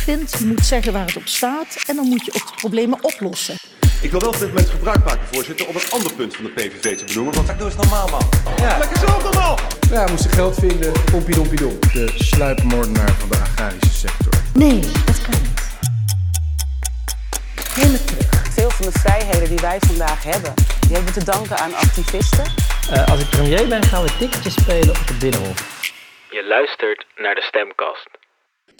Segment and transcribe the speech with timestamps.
[0.00, 0.38] vindt.
[0.38, 3.54] Je moet zeggen waar het op staat en dan moet je ook de problemen oplossen.
[4.02, 6.50] Ik wil wel op dit moment gebruik maken, voorzitter, om een ander punt van de
[6.50, 7.34] PVV te benoemen.
[7.34, 8.28] Want doe eens normaal, man.
[8.56, 8.78] Ja.
[8.78, 9.58] Lekker zelf normaal!
[9.90, 10.92] Ja, we moesten geld vinden.
[11.10, 11.78] Pompie dompie dom.
[11.92, 14.32] De sluipmoordenaar van de agrarische sector.
[14.54, 15.60] Nee, dat kan niet.
[17.74, 18.52] Helemaal terug.
[18.52, 22.44] Veel van de vrijheden die wij vandaag hebben, die hebben we te danken aan activisten.
[22.92, 25.58] Uh, als ik premier ben, gaan we ticketjes spelen op het Binnenhof.
[26.30, 28.08] Je luistert naar de stemkast.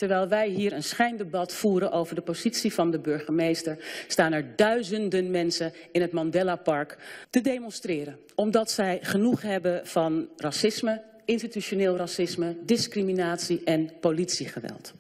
[0.01, 3.77] Terwijl wij hier een schijndebat voeren over de positie van de burgemeester,
[4.09, 6.99] staan er duizenden mensen in het Mandela Park
[7.31, 8.18] te demonstreren.
[8.35, 14.93] Omdat zij genoeg hebben van racisme, institutioneel racisme, discriminatie en politiegeweld.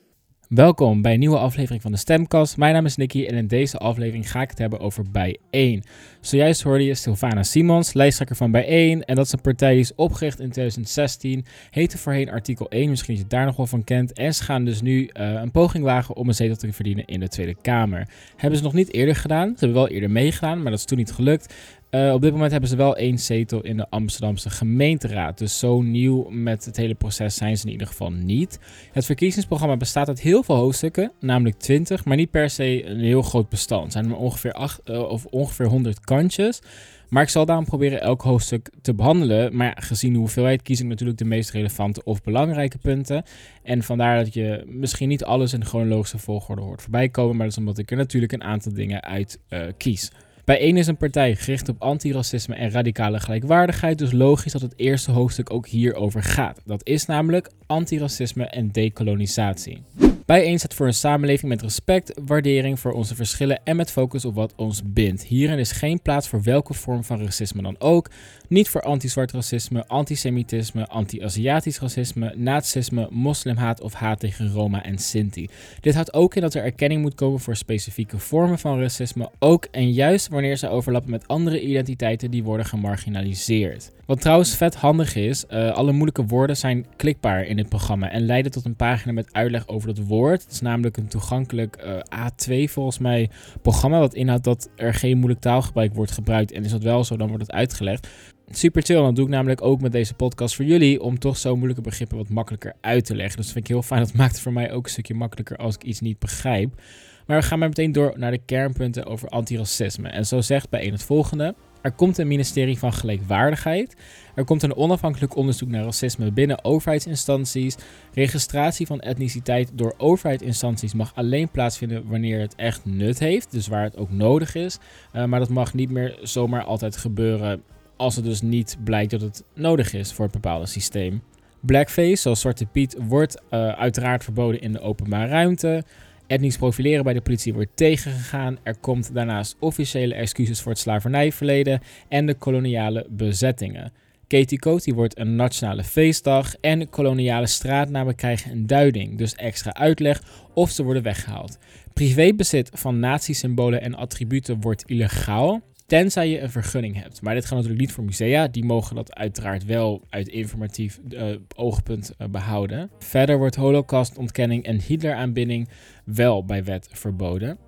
[0.54, 2.56] Welkom bij een nieuwe aflevering van de Stemkast.
[2.56, 5.84] Mijn naam is Nicky en in deze aflevering ga ik het hebben over Bijeen.
[6.20, 9.04] Zojuist hoorde je Sylvana Simons, lijsttrekker van Bijeen.
[9.04, 11.44] En dat is een partij die is opgericht in 2016.
[11.70, 14.12] Heette voorheen Artikel 1, misschien dat je daar nog wel van kent.
[14.12, 17.20] En ze gaan dus nu uh, een poging wagen om een zetel te verdienen in
[17.20, 18.08] de Tweede Kamer.
[18.36, 19.48] Hebben ze nog niet eerder gedaan.
[19.48, 21.54] Ze hebben wel eerder meegedaan, maar dat is toen niet gelukt.
[21.90, 25.38] Uh, op dit moment hebben ze wel één zetel in de Amsterdamse gemeenteraad.
[25.38, 28.58] Dus zo nieuw met het hele proces zijn ze in ieder geval niet.
[28.92, 33.22] Het verkiezingsprogramma bestaat uit heel veel hoofdstukken, namelijk 20, maar niet per se een heel
[33.22, 33.92] groot bestand.
[33.92, 36.60] Zijn er ongeveer, acht, uh, of ongeveer 100 kantjes.
[37.08, 39.56] Maar ik zal daarom proberen elk hoofdstuk te behandelen.
[39.56, 43.22] Maar gezien de hoeveelheid kies ik natuurlijk de meest relevante of belangrijke punten.
[43.62, 47.36] En vandaar dat je misschien niet alles in chronologische volgorde hoort voorbij komen.
[47.36, 50.10] Maar dat is omdat ik er natuurlijk een aantal dingen uit uh, kies.
[50.50, 55.10] Bijeen is een partij gericht op antiracisme en radicale gelijkwaardigheid, dus logisch dat het eerste
[55.10, 56.60] hoofdstuk ook hierover gaat.
[56.64, 59.82] Dat is namelijk antiracisme en decolonisatie.
[60.30, 64.52] Bijeen voor een samenleving met respect, waardering voor onze verschillen en met focus op wat
[64.56, 65.22] ons bindt.
[65.22, 68.10] Hierin is geen plaats voor welke vorm van racisme dan ook.
[68.48, 75.48] Niet voor anti-zwart racisme, antisemitisme, anti-Aziatisch racisme, nazisme, moslimhaat of haat tegen Roma en Sinti.
[75.80, 79.66] Dit houdt ook in dat er erkenning moet komen voor specifieke vormen van racisme, ook
[79.70, 83.90] en juist wanneer ze overlappen met andere identiteiten die worden gemarginaliseerd.
[84.06, 88.26] Wat trouwens vet handig is, uh, alle moeilijke woorden zijn klikbaar in dit programma en
[88.26, 90.19] leiden tot een pagina met uitleg over dat woord.
[90.28, 93.30] Het is namelijk een toegankelijk uh, A2 volgens mij
[93.62, 96.52] programma, wat inhoudt dat er geen moeilijk taalgebruik wordt gebruikt.
[96.52, 98.08] En is dat wel zo, dan wordt het uitgelegd.
[98.50, 101.54] Super chill, dat doe ik namelijk ook met deze podcast voor jullie, om toch zo
[101.54, 103.36] moeilijke begrippen wat makkelijker uit te leggen.
[103.36, 105.56] Dus dat vind ik heel fijn, dat maakt het voor mij ook een stukje makkelijker
[105.56, 106.80] als ik iets niet begrijp.
[107.26, 110.08] Maar we gaan maar meteen door naar de kernpunten over antiracisme.
[110.08, 111.54] En zo zegt bij een het volgende.
[111.82, 113.96] Er komt een ministerie van gelijkwaardigheid.
[114.34, 117.76] Er komt een onafhankelijk onderzoek naar racisme binnen overheidsinstanties.
[118.14, 123.82] Registratie van etniciteit door overheidsinstanties mag alleen plaatsvinden wanneer het echt nut heeft, dus waar
[123.82, 124.78] het ook nodig is.
[125.12, 127.62] Uh, maar dat mag niet meer zomaar altijd gebeuren
[127.96, 131.22] als het dus niet blijkt dat het nodig is voor het bepaalde systeem.
[131.60, 135.84] Blackface, zoals Zwarte Piet, wordt uh, uiteraard verboden in de openbare ruimte.
[136.30, 138.58] Etnisch profileren bij de politie wordt tegengegaan.
[138.62, 143.92] Er komt daarnaast officiële excuses voor het slavernijverleden en de koloniale bezettingen.
[144.26, 150.22] Katie Coty wordt een nationale feestdag en koloniale straatnamen krijgen een duiding, dus extra uitleg
[150.54, 151.58] of ze worden weggehaald.
[151.92, 155.60] Privébezit van nazi-symbolen en attributen wordt illegaal.
[155.90, 157.22] Tenzij je een vergunning hebt.
[157.22, 158.48] Maar dit gaat natuurlijk niet voor musea.
[158.48, 162.90] Die mogen dat uiteraard wel uit informatief uh, oogpunt uh, behouden.
[162.98, 165.68] Verder wordt holocaustontkenning en Hitleraanbinding
[166.04, 167.58] wel bij wet verboden.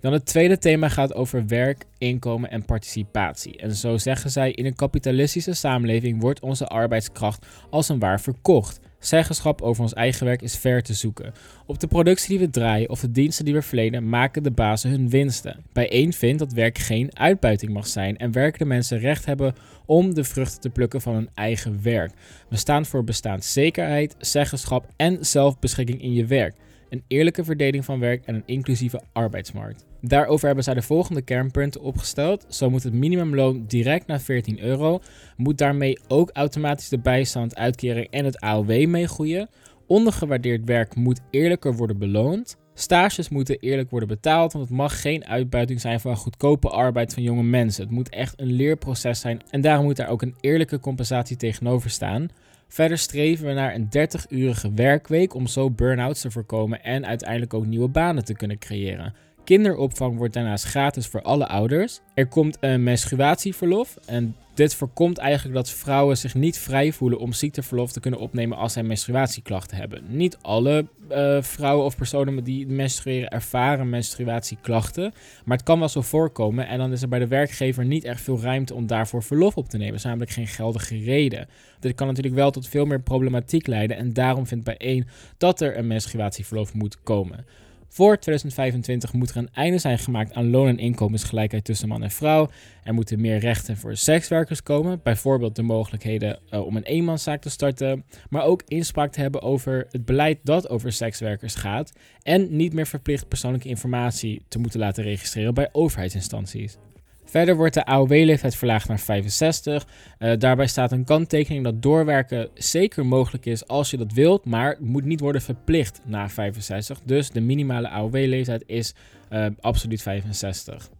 [0.00, 3.56] Dan het tweede thema gaat over werk, inkomen en participatie.
[3.56, 8.80] En zo zeggen zij: in een kapitalistische samenleving wordt onze arbeidskracht als een waar verkocht.
[9.06, 11.32] Zeggenschap over ons eigen werk is ver te zoeken.
[11.66, 14.90] Op de productie die we draaien of de diensten die we verlenen maken de bazen
[14.90, 15.64] hun winsten.
[15.72, 19.54] Bij één vindt dat werk geen uitbuiting mag zijn en werkende mensen recht hebben
[19.86, 22.12] om de vruchten te plukken van hun eigen werk.
[22.48, 26.54] We staan voor bestaanszekerheid, zeggenschap en zelfbeschikking in je werk
[26.96, 29.86] een eerlijke verdeling van werk en een inclusieve arbeidsmarkt.
[30.00, 32.46] Daarover hebben zij de volgende kernpunten opgesteld.
[32.48, 35.00] Zo moet het minimumloon direct naar 14 euro.
[35.36, 39.48] Moet daarmee ook automatisch de bijstand, uitkering en het AOW meegroeien.
[39.86, 42.56] Ondergewaardeerd werk moet eerlijker worden beloond.
[42.74, 47.22] Stages moeten eerlijk worden betaald, want het mag geen uitbuiting zijn van goedkope arbeid van
[47.22, 47.82] jonge mensen.
[47.82, 51.90] Het moet echt een leerproces zijn en daarom moet daar ook een eerlijke compensatie tegenover
[51.90, 52.28] staan.
[52.68, 57.66] Verder streven we naar een 30-urige werkweek om zo burn-outs te voorkomen en uiteindelijk ook
[57.66, 59.14] nieuwe banen te kunnen creëren.
[59.46, 62.00] Kinderopvang wordt daarnaast gratis voor alle ouders.
[62.14, 67.32] Er komt een menstruatieverlof en dit voorkomt eigenlijk dat vrouwen zich niet vrij voelen om
[67.32, 70.02] ziekteverlof te kunnen opnemen als zij menstruatieklachten hebben.
[70.08, 75.12] Niet alle uh, vrouwen of personen die menstrueren ervaren menstruatieklachten,
[75.44, 78.20] maar het kan wel zo voorkomen en dan is er bij de werkgever niet echt
[78.20, 79.92] veel ruimte om daarvoor verlof op te nemen.
[79.92, 81.48] Dat is namelijk geen geldige reden.
[81.80, 85.08] Dit kan natuurlijk wel tot veel meer problematiek leiden en daarom vindt bij één
[85.38, 87.46] dat er een menstruatieverlof moet komen.
[87.88, 92.10] Voor 2025 moet er een einde zijn gemaakt aan loon- en inkomensgelijkheid tussen man en
[92.10, 92.48] vrouw.
[92.84, 97.50] Er moeten meer rechten voor sekswerkers komen, bijvoorbeeld de mogelijkheden uh, om een eenmanszaak te
[97.50, 101.92] starten, maar ook inspraak te hebben over het beleid dat over sekswerkers gaat
[102.22, 106.76] en niet meer verplicht persoonlijke informatie te moeten laten registreren bij overheidsinstanties.
[107.26, 109.86] Verder wordt de AOW-leeftijd verlaagd naar 65.
[110.18, 114.76] Uh, daarbij staat een kanttekening dat doorwerken zeker mogelijk is als je dat wilt, maar
[114.80, 117.00] moet niet worden verplicht na 65.
[117.04, 118.94] Dus de minimale AOW-leeftijd is
[119.30, 120.90] uh, absoluut 65.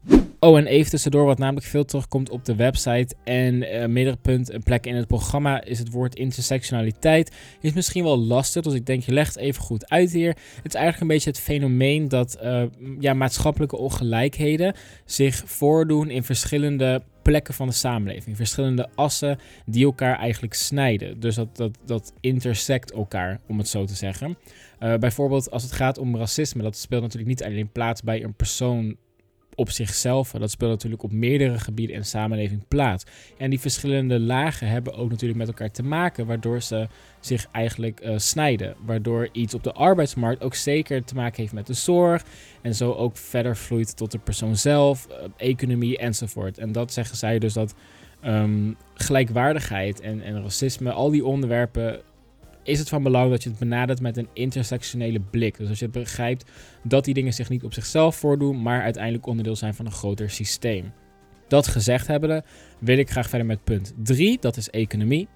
[0.41, 4.63] Oh, en even tussendoor, wat namelijk veel terugkomt op de website en uh, middelpunt, een
[4.63, 7.37] plek in het programma, is het woord intersectionaliteit.
[7.61, 10.29] Is misschien wel lastig, dus ik denk je legt even goed uit hier.
[10.57, 12.63] Het is eigenlijk een beetje het fenomeen dat uh,
[13.01, 14.75] ja, maatschappelijke ongelijkheden
[15.05, 18.37] zich voordoen in verschillende plekken van de samenleving.
[18.37, 21.21] Verschillende assen die elkaar eigenlijk snijden.
[21.21, 24.37] Dus dat, dat, dat intersect elkaar, om het zo te zeggen.
[24.81, 28.35] Uh, bijvoorbeeld als het gaat om racisme, dat speelt natuurlijk niet alleen plaats bij een
[28.35, 28.97] persoon
[29.57, 30.31] op zichzelf.
[30.31, 33.05] Dat speelt natuurlijk op meerdere gebieden de samenleving plaats.
[33.39, 36.89] En die verschillende lagen hebben ook natuurlijk met elkaar te maken, waardoor ze
[37.21, 38.75] zich eigenlijk uh, snijden.
[38.87, 42.25] Waardoor iets op de arbeidsmarkt ook zeker te maken heeft met de zorg.
[42.63, 46.59] En zo ook verder vloeit tot de persoon zelf, uh, economie enzovoort.
[46.59, 47.75] En dat zeggen zij dus dat
[48.25, 52.01] um, gelijkwaardigheid en, en racisme, al die onderwerpen
[52.67, 55.59] is het van belang dat je het benadert met een intersectionele blik.
[55.59, 56.51] Dus als je begrijpt
[56.83, 60.31] dat die dingen zich niet op zichzelf voordoen, maar uiteindelijk onderdeel zijn van een groter
[60.31, 60.93] systeem.
[61.49, 62.45] Dat gezegd hebbende,
[62.79, 65.29] wil ik graag verder met punt 3, dat is economie.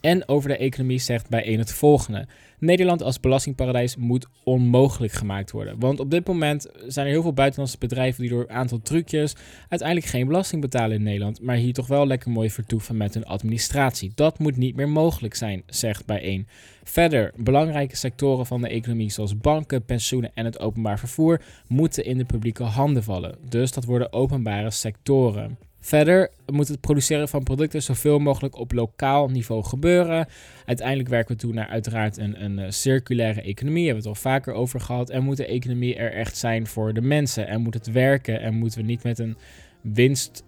[0.00, 2.26] En over de economie zegt bij 1 het volgende.
[2.58, 5.78] Nederland als belastingparadijs moet onmogelijk gemaakt worden.
[5.78, 9.34] Want op dit moment zijn er heel veel buitenlandse bedrijven die door een aantal trucjes
[9.68, 13.24] uiteindelijk geen belasting betalen in Nederland, maar hier toch wel lekker mooi vertoeven met hun
[13.24, 14.12] administratie.
[14.14, 16.48] Dat moet niet meer mogelijk zijn, zegt bij 1.
[16.82, 22.18] Verder, belangrijke sectoren van de economie zoals banken, pensioenen en het openbaar vervoer moeten in
[22.18, 23.38] de publieke handen vallen.
[23.48, 25.58] Dus dat worden openbare sectoren.
[25.80, 30.26] Verder moet het produceren van producten zoveel mogelijk op lokaal niveau gebeuren.
[30.64, 34.52] Uiteindelijk werken we toe naar uiteraard een, een circulaire economie, hebben we het al vaker
[34.52, 35.10] over gehad.
[35.10, 38.54] En moet de economie er echt zijn voor de mensen en moet het werken en
[38.54, 39.36] moeten we niet met een
[39.80, 40.44] winst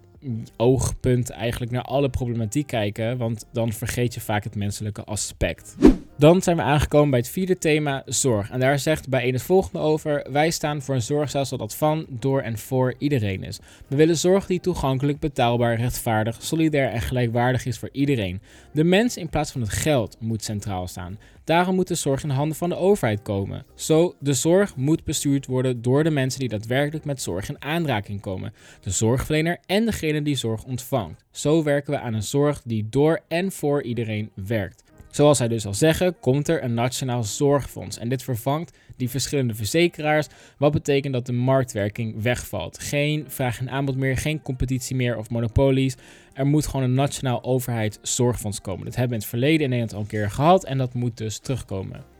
[0.57, 5.75] oogpunt eigenlijk naar alle problematiek kijken, want dan vergeet je vaak het menselijke aspect.
[6.17, 8.49] Dan zijn we aangekomen bij het vierde thema, zorg.
[8.49, 12.05] En daar zegt bij een het volgende over: Wij staan voor een zorgstelsel dat van,
[12.09, 13.59] door en voor iedereen is.
[13.87, 18.41] We willen zorg die toegankelijk, betaalbaar, rechtvaardig, solidair en gelijkwaardig is voor iedereen.
[18.73, 21.17] De mens in plaats van het geld moet centraal staan.
[21.43, 23.65] Daarom moet de zorg in de handen van de overheid komen.
[23.75, 28.21] Zo, de zorg moet bestuurd worden door de mensen die daadwerkelijk met zorg in aanraking
[28.21, 28.53] komen.
[28.81, 31.23] De zorgverlener en degene die zorg ontvangt.
[31.31, 34.82] Zo werken we aan een zorg die door en voor iedereen werkt.
[35.13, 37.97] Zoals hij dus al zeggen, komt er een nationaal zorgfonds.
[37.97, 40.27] En dit vervangt die verschillende verzekeraars,
[40.57, 42.79] wat betekent dat de marktwerking wegvalt.
[42.79, 45.95] Geen vraag en aanbod meer, geen competitie meer of monopolies.
[46.33, 48.85] Er moet gewoon een nationaal overheid zorgfonds komen.
[48.85, 51.17] Dat hebben we in het verleden in Nederland al een keer gehad en dat moet
[51.17, 52.12] dus terugkomen.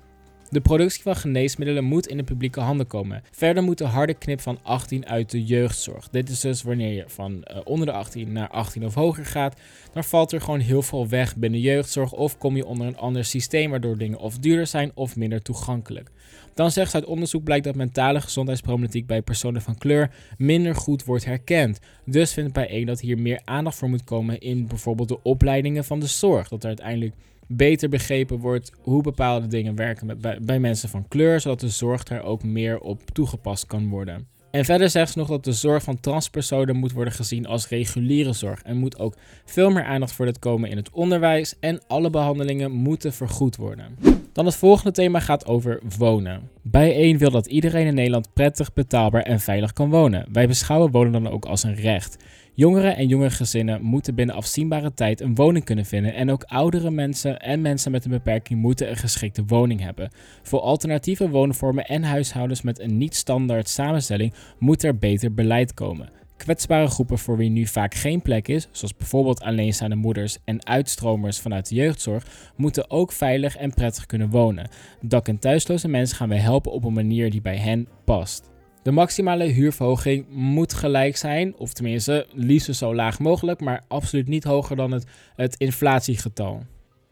[0.54, 3.24] De productie van geneesmiddelen moet in de publieke handen komen.
[3.32, 6.10] Verder moet de harde knip van 18 uit de jeugdzorg.
[6.10, 9.60] Dit is dus wanneer je van uh, onder de 18 naar 18 of hoger gaat,
[9.94, 13.26] dan valt er gewoon heel veel weg binnen jeugdzorg of kom je onder een ander
[13.26, 16.10] systeem waardoor dingen of duurder zijn of minder toegankelijk.
[16.54, 21.06] Dan zegt ze uit onderzoek blijkt dat mentale gezondheidsproblematiek bij personen van kleur minder goed
[21.06, 21.80] wordt herkend.
[22.06, 25.84] Dus vindt bij één dat hier meer aandacht voor moet komen in bijvoorbeeld de opleidingen
[25.84, 26.48] van de zorg.
[26.48, 27.13] Dat er uiteindelijk
[27.48, 32.04] beter begrepen wordt hoe bepaalde dingen werken met, bij, mensen van kleur, zodat de zorg
[32.04, 34.28] daar ook meer op toegepast kan worden.
[34.52, 38.34] En verder zegt ze nog dat de zorg van transpersonen moet worden gezien als reguliere
[38.34, 38.62] zorg.
[38.62, 41.56] En moet ook veel meer aandacht voor dit komen in het onderwijs.
[41.60, 43.98] En alle behandelingen moeten vergoed worden.
[44.34, 46.50] Dan het volgende thema gaat over wonen.
[46.62, 50.26] Bijeen wil dat iedereen in Nederland prettig, betaalbaar en veilig kan wonen.
[50.32, 52.24] Wij beschouwen wonen dan ook als een recht.
[52.55, 56.91] Jongeren en jonge gezinnen moeten binnen afzienbare tijd een woning kunnen vinden en ook oudere
[56.91, 60.10] mensen en mensen met een beperking moeten een geschikte woning hebben.
[60.41, 66.10] Voor alternatieve woonvormen en huishoudens met een niet-standaard samenstelling moet er beter beleid komen.
[66.38, 71.39] Kwetsbare groepen voor wie nu vaak geen plek is, zoals bijvoorbeeld alleenstaande moeders en uitstromers
[71.39, 74.69] vanuit de jeugdzorg, moeten ook veilig en prettig kunnen wonen.
[75.01, 78.52] Dak- en thuisloze mensen gaan wij helpen op een manier die bij hen past.
[78.84, 84.44] De maximale huurverhoging moet gelijk zijn, of tenminste liefst zo laag mogelijk, maar absoluut niet
[84.44, 86.63] hoger dan het, het inflatiegetal.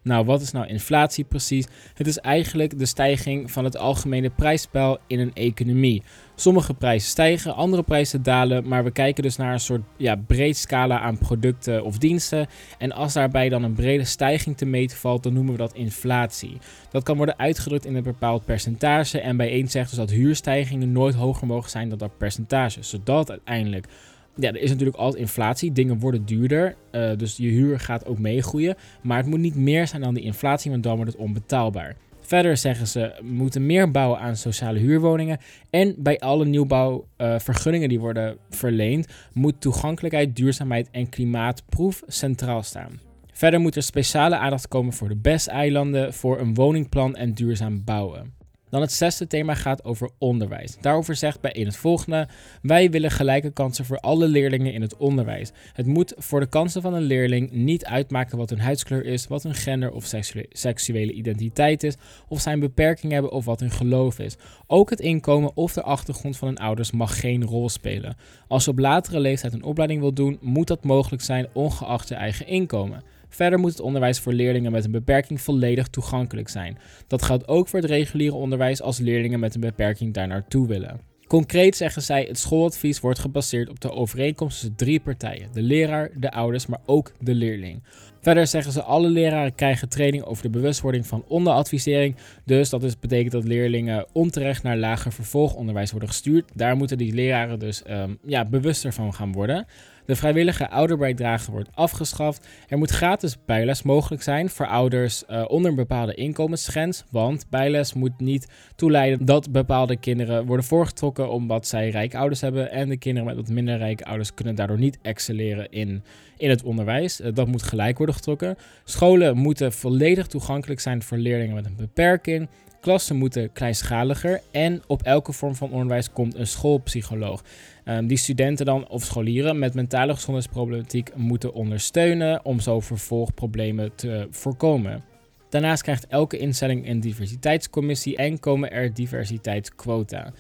[0.04, 1.68] Nou, wat is nou inflatie precies?
[1.94, 6.04] Het is eigenlijk de stijging van het algemene prijsspel in een economie.
[6.42, 10.58] Sommige prijzen stijgen, andere prijzen dalen, maar we kijken dus naar een soort ja, breed
[10.58, 12.48] scala aan producten of diensten.
[12.78, 16.58] En als daarbij dan een brede stijging te meten valt, dan noemen we dat inflatie.
[16.92, 21.16] Dat kan worden uitgedrukt in een bepaald percentage en bijeen zegt dus dat huurstijgingen nooit
[21.16, 23.88] hoger mogen zijn dan dat percentage, zodat uiteindelijk
[24.36, 25.72] ja, er is natuurlijk altijd inflatie.
[25.72, 26.76] Dingen worden duurder.
[26.92, 28.76] Uh, dus je huur gaat ook meegroeien.
[29.02, 31.96] Maar het moet niet meer zijn dan die inflatie, want dan wordt het onbetaalbaar.
[32.32, 35.38] Verder zeggen ze, we moeten meer bouwen aan sociale huurwoningen.
[35.70, 43.00] En bij alle nieuwbouwvergunningen die worden verleend, moet toegankelijkheid, duurzaamheid en klimaatproef centraal staan.
[43.34, 48.34] Verder moet er speciale aandacht komen voor de besteilanden, voor een woningplan en duurzaam bouwen.
[48.72, 50.78] Dan het zesde thema gaat over onderwijs.
[50.82, 52.28] Daarover zegt bij in het volgende:
[52.62, 55.52] Wij willen gelijke kansen voor alle leerlingen in het onderwijs.
[55.74, 59.44] Het moet voor de kansen van een leerling niet uitmaken wat hun huidskleur is, wat
[59.44, 60.14] hun gender of
[60.52, 61.96] seksuele identiteit is,
[62.28, 64.36] of zijn beperking hebben of wat hun geloof is.
[64.68, 68.16] Ook het inkomen of de achtergrond van hun ouders mag geen rol spelen.
[68.48, 72.16] Als je op latere leeftijd een opleiding wilt doen, moet dat mogelijk zijn ongeacht je
[72.16, 73.04] eigen inkomen.
[73.32, 76.78] Verder moet het onderwijs voor leerlingen met een beperking volledig toegankelijk zijn.
[77.08, 81.00] Dat geldt ook voor het reguliere onderwijs als leerlingen met een beperking daar naartoe willen.
[81.32, 86.10] Concreet zeggen zij: het schooladvies wordt gebaseerd op de overeenkomst tussen drie partijen: de leraar,
[86.16, 87.84] de ouders, maar ook de leerling.
[88.22, 92.16] Verder zeggen ze: alle leraren krijgen training over de bewustwording van onderadvisering.
[92.46, 96.52] Dus dat betekent dat leerlingen onterecht naar lager vervolgonderwijs worden gestuurd.
[96.56, 99.66] Daar moeten die leraren dus um, ja, bewuster van gaan worden.
[100.12, 102.48] De vrijwillige ouderbijdrage wordt afgeschaft.
[102.68, 107.04] Er moet gratis bijles mogelijk zijn voor ouders uh, onder een bepaalde inkomensgrens.
[107.12, 112.72] Want bijles moet niet toeleiden dat bepaalde kinderen worden voorgetrokken omdat zij rijke ouders hebben.
[112.72, 116.04] En de kinderen met wat minder rijke ouders kunnen daardoor niet excelleren in,
[116.38, 117.22] in het onderwijs.
[117.22, 118.56] Uh, dat moet gelijk worden getrokken.
[118.84, 122.50] Scholen moeten volledig toegankelijk zijn voor leerlingen met een beperking.
[122.82, 127.44] Klassen moeten kleinschaliger en op elke vorm van onderwijs komt een schoolpsycholoog.
[127.86, 134.28] Um, die studenten dan of scholieren met mentale gezondheidsproblematiek moeten ondersteunen om zo vervolgproblemen te
[134.30, 135.04] voorkomen.
[135.50, 140.34] Daarnaast krijgt elke instelling een diversiteitscommissie en komen er diversiteitsquota.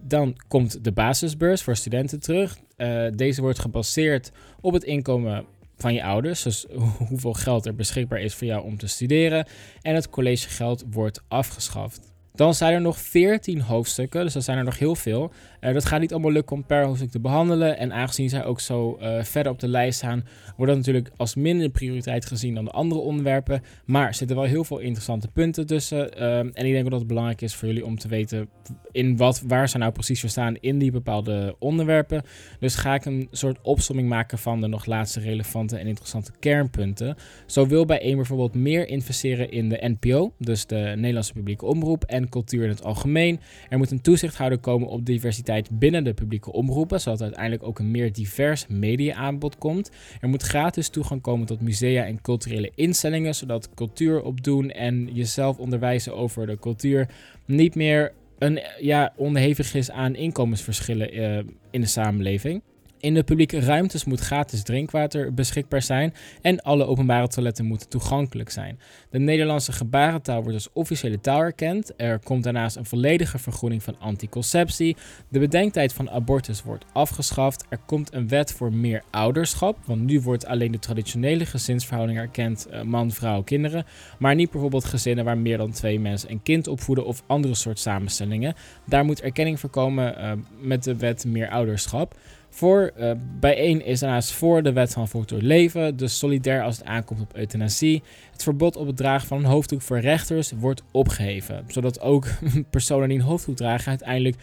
[0.00, 2.58] Dan komt de basisbeurs voor studenten terug.
[2.76, 5.44] Uh, deze wordt gebaseerd op het inkomen
[5.82, 6.42] van je ouders.
[6.42, 6.66] Dus
[7.08, 9.46] hoeveel geld er beschikbaar is voor jou om te studeren.
[9.82, 12.11] En het collegegeld wordt afgeschaft.
[12.34, 15.32] Dan zijn er nog 14 hoofdstukken, dus dat zijn er nog heel veel.
[15.60, 17.78] Uh, dat gaat niet allemaal lukken om per hoofdstuk te behandelen.
[17.78, 20.24] En aangezien zij ook zo uh, verder op de lijst staan,
[20.56, 23.62] wordt dat natuurlijk als minder prioriteit gezien dan de andere onderwerpen.
[23.84, 26.10] Maar er zitten wel heel veel interessante punten tussen.
[26.18, 28.48] Uh, en ik denk dat het belangrijk is voor jullie om te weten
[28.92, 32.22] in wat, waar ze nou precies voor staan in die bepaalde onderwerpen.
[32.58, 37.16] Dus ga ik een soort opsomming maken van de nog laatste relevante en interessante kernpunten.
[37.46, 42.04] Zo wil bij één bijvoorbeeld meer investeren in de NPO, dus de Nederlandse publieke omroep,
[42.04, 43.40] en cultuur in het algemeen.
[43.68, 47.90] Er moet een toezichthouder komen op diversiteit binnen de publieke omroepen, zodat uiteindelijk ook een
[47.90, 49.90] meer divers mediaaanbod komt.
[50.20, 55.58] Er moet gratis toegang komen tot musea en culturele instellingen, zodat cultuur opdoen en jezelf
[55.58, 57.08] onderwijzen over de cultuur
[57.46, 61.38] niet meer een, ja, onderhevig is aan inkomensverschillen uh,
[61.70, 62.62] in de samenleving.
[63.02, 68.50] In de publieke ruimtes moet gratis drinkwater beschikbaar zijn en alle openbare toiletten moeten toegankelijk
[68.50, 68.78] zijn.
[69.10, 71.92] De Nederlandse gebarentaal wordt als officiële taal erkend.
[71.96, 74.96] Er komt daarnaast een volledige vergroening van anticonceptie.
[75.28, 77.64] De bedenktijd van abortus wordt afgeschaft.
[77.68, 82.66] Er komt een wet voor meer ouderschap, want nu wordt alleen de traditionele gezinsverhouding erkend:
[82.66, 83.84] eh, man, vrouw, kinderen,
[84.18, 87.78] maar niet bijvoorbeeld gezinnen waar meer dan twee mensen een kind opvoeden of andere soort
[87.78, 88.54] samenstellingen.
[88.86, 92.14] Daar moet erkenning voor komen uh, met de wet meer ouderschap.
[92.54, 96.86] Voor, uh, bijeen is daarnaast voor de wet van voltooid leven, dus solidair als het
[96.86, 98.02] aankomt op euthanasie.
[98.32, 102.26] Het verbod op het dragen van een hoofddoek voor rechters wordt opgeheven, zodat ook
[102.70, 104.36] personen die een hoofddoek dragen uiteindelijk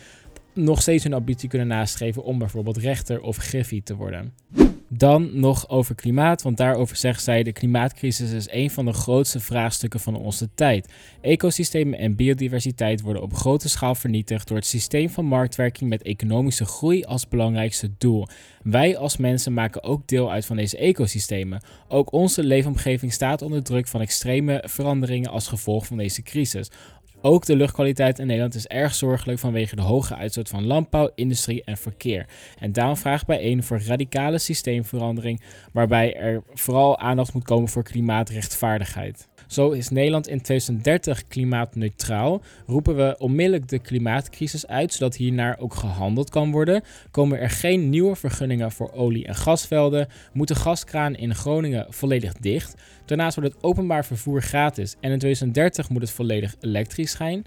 [0.54, 4.34] nog steeds hun ambitie kunnen nastreven om bijvoorbeeld rechter of griffie te worden.
[4.92, 9.40] Dan nog over klimaat, want daarover zegt zij: de klimaatcrisis is een van de grootste
[9.40, 10.94] vraagstukken van onze tijd.
[11.22, 16.66] Ecosystemen en biodiversiteit worden op grote schaal vernietigd door het systeem van marktwerking met economische
[16.66, 18.28] groei als belangrijkste doel.
[18.64, 21.62] Wij als mensen maken ook deel uit van deze ecosystemen.
[21.88, 26.70] Ook onze leefomgeving staat onder druk van extreme veranderingen als gevolg van deze crisis.
[27.22, 31.64] Ook de luchtkwaliteit in Nederland is erg zorgelijk vanwege de hoge uitstoot van landbouw, industrie
[31.64, 32.26] en verkeer.
[32.60, 35.42] En daarom vraagt bijeen voor radicale systeemverandering,
[35.74, 39.29] waarbij er vooral aandacht moet komen voor klimaatrechtvaardigheid.
[39.50, 42.42] Zo is Nederland in 2030 klimaatneutraal.
[42.66, 46.84] Roepen we onmiddellijk de klimaatcrisis uit, zodat hiernaar ook gehandeld kan worden.
[47.12, 50.08] Komen er geen nieuwe vergunningen voor olie- en gasvelden.
[50.34, 52.76] Moet de gaskraan in Groningen volledig dicht.
[53.06, 57.46] Daarnaast wordt het openbaar vervoer gratis en in 2030 moet het volledig elektrisch zijn.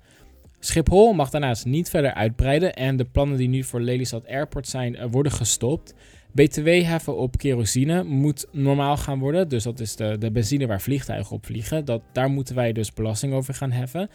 [0.65, 4.97] Schiphol mag daarnaast niet verder uitbreiden en de plannen die nu voor Lelystad Airport zijn
[4.97, 5.95] eh, worden gestopt.
[6.33, 9.49] BTW-heffen op kerosine moet normaal gaan worden.
[9.49, 11.85] Dus dat is de, de benzine waar vliegtuigen op vliegen.
[11.85, 14.11] Dat, daar moeten wij dus belasting over gaan heffen.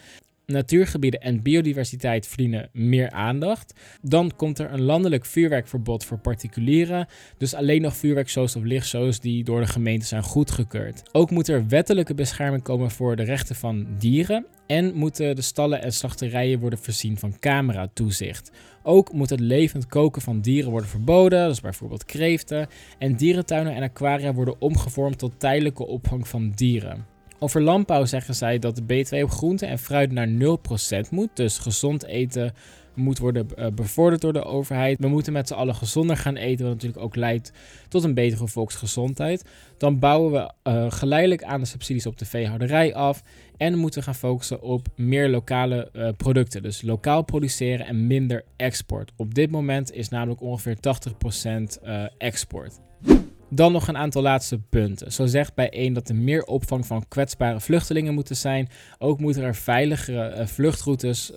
[0.52, 3.74] Natuurgebieden en biodiversiteit verdienen meer aandacht.
[4.02, 7.06] Dan komt er een landelijk vuurwerkverbod voor particulieren.
[7.38, 11.02] Dus alleen nog vuurwerkshows of lichtshows die door de gemeente zijn goedgekeurd.
[11.12, 14.46] Ook moet er wettelijke bescherming komen voor de rechten van dieren.
[14.66, 18.50] En moeten de stallen en slachterijen worden voorzien van cameratoezicht.
[18.82, 22.68] Ook moet het levend koken van dieren worden verboden, dus bijvoorbeeld kreeften.
[22.98, 27.16] En dierentuinen en aquaria worden omgevormd tot tijdelijke opvang van dieren.
[27.40, 31.28] Over landbouw zeggen zij dat de BTW op groente en fruit naar 0% moet.
[31.34, 32.52] Dus gezond eten
[32.94, 34.98] moet worden uh, bevorderd door de overheid.
[35.00, 37.52] We moeten met z'n allen gezonder gaan eten, wat natuurlijk ook leidt
[37.88, 39.44] tot een betere volksgezondheid.
[39.76, 43.22] Dan bouwen we uh, geleidelijk aan de subsidies op de veehouderij af.
[43.56, 46.62] En moeten gaan focussen op meer lokale uh, producten.
[46.62, 49.12] Dus lokaal produceren en minder export.
[49.16, 51.82] Op dit moment is namelijk ongeveer 80%
[52.18, 52.80] export.
[53.50, 55.12] Dan nog een aantal laatste punten.
[55.12, 58.68] Zo zegt bijeen dat er meer opvang van kwetsbare vluchtelingen moeten zijn.
[58.98, 61.32] Ook moeten er veiligere uh, vluchtroutes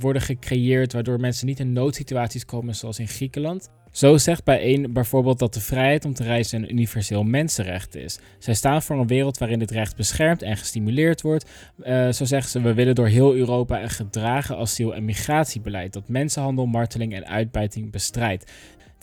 [0.00, 3.70] worden gecreëerd, waardoor mensen niet in noodsituaties komen zoals in Griekenland.
[3.90, 8.18] Zo zegt bijeen bijvoorbeeld dat de vrijheid om te reizen een universeel mensenrecht is.
[8.38, 11.50] Zij staan voor een wereld waarin dit recht beschermd en gestimuleerd wordt.
[11.86, 16.08] Uh, zo zeggen ze, we willen door heel Europa een gedragen asiel- en migratiebeleid dat
[16.08, 18.52] mensenhandel, marteling en uitbuiting bestrijdt.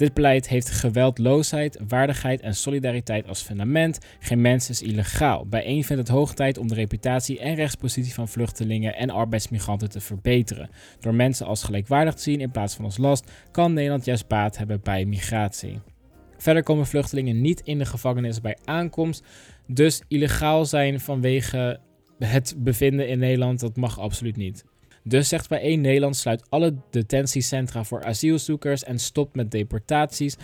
[0.03, 3.99] Dit beleid heeft geweldloosheid, waardigheid en solidariteit als fundament.
[4.19, 5.45] Geen mens is illegaal.
[5.45, 9.99] Bijeen vindt het hoog tijd om de reputatie en rechtspositie van vluchtelingen en arbeidsmigranten te
[9.99, 10.69] verbeteren.
[10.99, 14.57] Door mensen als gelijkwaardig te zien in plaats van als last, kan Nederland juist baat
[14.57, 15.79] hebben bij migratie.
[16.37, 19.23] Verder komen vluchtelingen niet in de gevangenis bij aankomst.
[19.67, 21.79] Dus illegaal zijn vanwege
[22.19, 24.63] het bevinden in Nederland, dat mag absoluut niet.
[25.03, 30.37] Dus zegt bij één Nederland sluit alle detentiecentra voor asielzoekers en stopt met deportaties.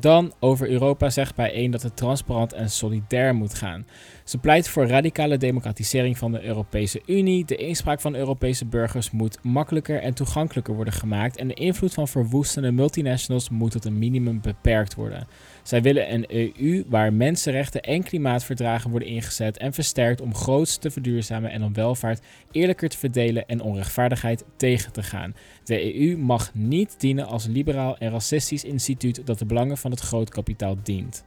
[0.00, 3.86] Dan over Europa zegt bij één dat het transparant en solidair moet gaan.
[4.24, 7.44] Ze pleit voor radicale democratisering van de Europese Unie.
[7.44, 11.36] De inspraak van Europese burgers moet makkelijker en toegankelijker worden gemaakt.
[11.36, 15.26] En de invloed van verwoestende multinationals moet tot een minimum beperkt worden.
[15.66, 20.90] Zij willen een EU waar mensenrechten en klimaatverdragen worden ingezet en versterkt om groots te
[20.90, 25.34] verduurzamen en om welvaart eerlijker te verdelen en onrechtvaardigheid tegen te gaan.
[25.64, 30.00] De EU mag niet dienen als liberaal en racistisch instituut dat de belangen van het
[30.00, 31.24] grootkapitaal dient.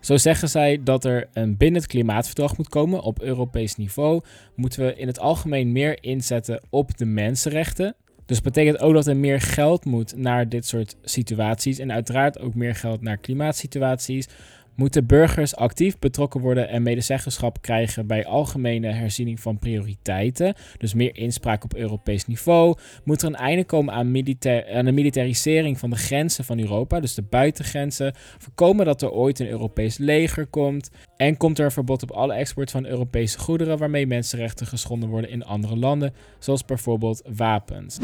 [0.00, 4.20] Zo zeggen zij dat er een binnen het klimaatverdrag moet komen op Europees niveau.
[4.54, 7.94] Moeten we in het algemeen meer inzetten op de mensenrechten.
[8.30, 11.78] Dus betekent ook dat er meer geld moet naar dit soort situaties.
[11.78, 14.28] En uiteraard ook meer geld naar klimaatsituaties.
[14.74, 20.54] Moeten burgers actief betrokken worden en medezeggenschap krijgen bij algemene herziening van prioriteiten?
[20.78, 22.76] Dus meer inspraak op Europees niveau.
[23.04, 27.00] Moet er een einde komen aan, militair, aan de militarisering van de grenzen van Europa,
[27.00, 28.14] dus de buitengrenzen?
[28.38, 30.90] Voorkomen dat er ooit een Europees leger komt?
[31.16, 35.30] En komt er een verbod op alle export van Europese goederen waarmee mensenrechten geschonden worden
[35.30, 37.98] in andere landen, zoals bijvoorbeeld wapens?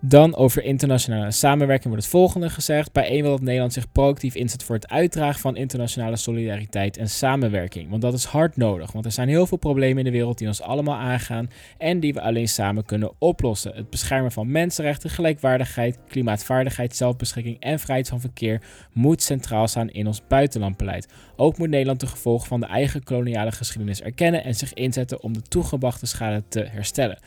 [0.00, 2.92] Dan over internationale samenwerking wordt het volgende gezegd.
[2.92, 7.90] Bij wil dat Nederland zich proactief inzet voor het uitdragen van internationale solidariteit en samenwerking.
[7.90, 8.92] Want dat is hard nodig.
[8.92, 12.14] Want er zijn heel veel problemen in de wereld die ons allemaal aangaan en die
[12.14, 13.74] we alleen samen kunnen oplossen.
[13.74, 20.06] Het beschermen van mensenrechten, gelijkwaardigheid, klimaatvaardigheid, zelfbeschikking en vrijheid van verkeer moet centraal staan in
[20.06, 21.08] ons buitenlandbeleid.
[21.36, 25.32] Ook moet Nederland de gevolgen van de eigen koloniale geschiedenis erkennen en zich inzetten om
[25.32, 27.18] de toegebrachte schade te herstellen.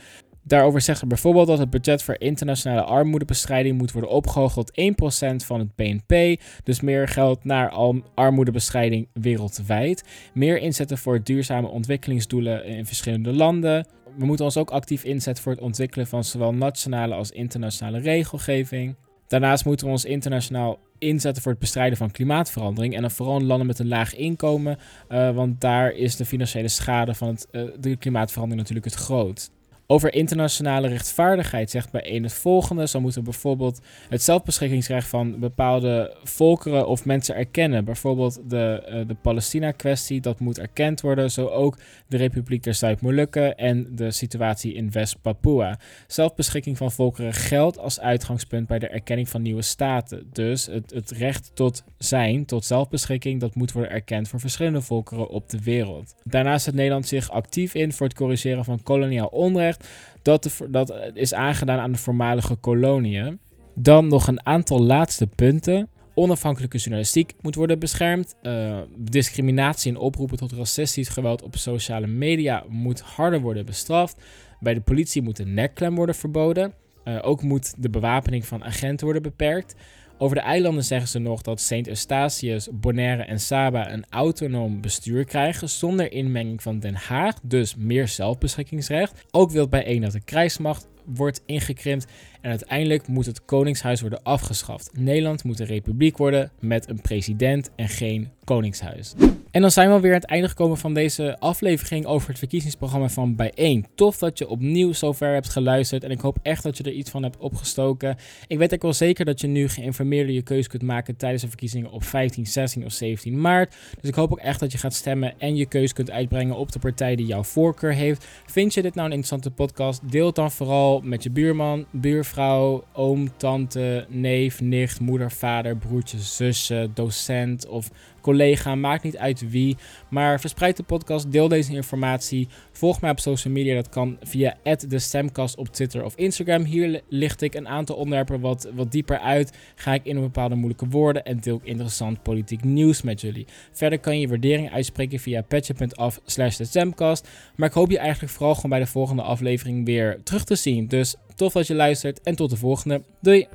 [0.43, 5.45] Daarover zegt er bijvoorbeeld dat het budget voor internationale armoedebestrijding moet worden opgehoogd tot 1%
[5.45, 6.41] van het BNP.
[6.63, 7.73] Dus meer geld naar
[8.13, 10.03] armoedebestrijding wereldwijd.
[10.33, 13.87] Meer inzetten voor duurzame ontwikkelingsdoelen in verschillende landen.
[14.17, 18.95] We moeten ons ook actief inzetten voor het ontwikkelen van zowel nationale als internationale regelgeving.
[19.27, 22.95] Daarnaast moeten we ons internationaal inzetten voor het bestrijden van klimaatverandering.
[22.95, 24.77] En dan vooral in landen met een laag inkomen,
[25.09, 29.51] uh, want daar is de financiële schade van het, uh, de klimaatverandering natuurlijk het groot.
[29.91, 32.87] Over internationale rechtvaardigheid zegt bij een het volgende.
[32.87, 37.85] Zo moeten bijvoorbeeld het zelfbeschikkingsrecht van bepaalde volkeren of mensen erkennen.
[37.85, 41.31] Bijvoorbeeld de, uh, de Palestina-kwestie, dat moet erkend worden.
[41.31, 41.77] Zo ook
[42.07, 45.79] de Republiek der Zuid-Molukken en de situatie in West-Papua.
[46.07, 50.29] Zelfbeschikking van volkeren geldt als uitgangspunt bij de erkenning van nieuwe staten.
[50.31, 55.29] Dus het, het recht tot zijn, tot zelfbeschikking, dat moet worden erkend voor verschillende volkeren
[55.29, 56.15] op de wereld.
[56.23, 59.79] Daarnaast zet Nederland zich actief in voor het corrigeren van koloniaal onrecht.
[60.21, 63.39] Dat, dat is aangedaan aan de voormalige koloniën.
[63.75, 65.89] Dan nog een aantal laatste punten.
[66.13, 68.35] Onafhankelijke journalistiek moet worden beschermd.
[68.43, 74.23] Uh, discriminatie en oproepen tot racistisch geweld op sociale media moet harder worden bestraft.
[74.59, 76.73] Bij de politie moet een nekklem worden verboden.
[77.05, 79.75] Uh, ook moet de bewapening van agenten worden beperkt.
[80.21, 85.25] Over de eilanden zeggen ze nog dat Sint Eustatius, Bonaire en Saba een autonoom bestuur
[85.25, 89.25] krijgen zonder inmenging van Den Haag, dus meer zelfbeschikkingsrecht.
[89.31, 92.07] Ook wil bij één dat de krijgsmacht wordt ingekrimpt
[92.41, 94.89] en uiteindelijk moet het koningshuis worden afgeschaft.
[94.93, 99.13] Nederland moet een republiek worden met een president en geen koningshuis.
[99.51, 103.09] En dan zijn we weer aan het einde gekomen van deze aflevering over het verkiezingsprogramma
[103.09, 103.85] van Bijeen.
[103.95, 107.09] Tof dat je opnieuw zover hebt geluisterd en ik hoop echt dat je er iets
[107.09, 108.17] van hebt opgestoken.
[108.47, 111.47] Ik weet ook wel zeker dat je nu geïnformeerder je keuze kunt maken tijdens de
[111.47, 113.75] verkiezingen op 15, 16 of 17 maart.
[113.99, 116.71] Dus ik hoop ook echt dat je gaat stemmen en je keuze kunt uitbrengen op
[116.71, 118.25] de partij die jouw voorkeur heeft.
[118.45, 120.11] Vind je dit nou een interessante podcast?
[120.11, 126.19] Deel het dan vooral met je buurman, buurvrouw, oom, tante, neef, nicht, moeder, vader, broertje,
[126.19, 127.89] zusje, docent of
[128.21, 129.77] collega, maakt niet uit wie.
[130.09, 132.47] Maar verspreid de podcast, deel deze informatie.
[132.71, 134.57] Volg mij op social media, dat kan via
[134.89, 136.63] de Stemcast op Twitter of Instagram.
[136.63, 139.57] Hier licht ik een aantal onderwerpen wat, wat dieper uit.
[139.75, 143.45] Ga ik in bepaalde moeilijke woorden en deel ik interessant politiek nieuws met jullie.
[143.71, 147.23] Verder kan je waardering uitspreken via petje.af slash de.
[147.55, 150.87] Maar ik hoop je eigenlijk vooral gewoon bij de volgende aflevering weer terug te zien.
[150.87, 153.01] Dus tof dat je luistert en tot de volgende.
[153.21, 153.47] Doei!